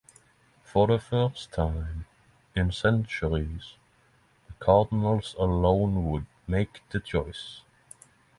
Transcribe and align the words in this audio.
For 0.63 0.87
the 0.87 0.97
first 0.97 1.51
time 1.51 2.07
in 2.55 2.71
centuries 2.71 3.75
the 4.47 4.53
cardinals 4.53 5.35
alone 5.37 6.09
would 6.09 6.25
make 6.47 6.81
the 6.89 6.99
choice. 6.99 7.61